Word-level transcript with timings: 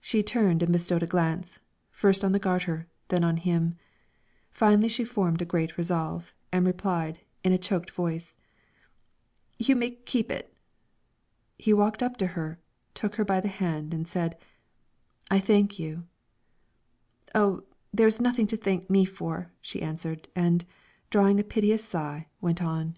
She 0.00 0.22
turned 0.22 0.62
and 0.62 0.72
bestowed 0.72 1.02
a 1.02 1.06
glance, 1.06 1.60
first 1.90 2.24
on 2.24 2.32
the 2.32 2.38
garter, 2.38 2.86
then 3.08 3.22
on 3.22 3.36
him. 3.36 3.74
Finally 4.50 4.88
she 4.88 5.04
formed 5.04 5.42
a 5.42 5.44
great 5.44 5.76
resolve, 5.76 6.34
and 6.50 6.64
replied, 6.66 7.20
in 7.44 7.52
a 7.52 7.58
choked 7.58 7.90
voice, 7.90 8.38
"You 9.58 9.76
may 9.76 9.90
keep 9.90 10.30
it." 10.30 10.50
He 11.58 11.74
walked 11.74 12.02
up 12.02 12.16
to 12.16 12.28
her, 12.28 12.58
took 12.94 13.16
her 13.16 13.24
by 13.26 13.38
the 13.42 13.48
hand, 13.52 13.92
and 13.92 14.08
said, 14.08 14.38
"I 15.30 15.40
thank 15.40 15.78
you!" 15.78 16.06
"Oh, 17.34 17.62
there 17.92 18.08
is 18.08 18.18
nothing 18.18 18.46
to 18.46 18.56
thank 18.56 18.88
me 18.88 19.04
for," 19.04 19.52
she 19.60 19.82
answered, 19.82 20.26
and, 20.34 20.64
drawing 21.10 21.38
a 21.38 21.44
piteous 21.44 21.84
sigh, 21.84 22.28
went 22.40 22.62
on. 22.62 22.96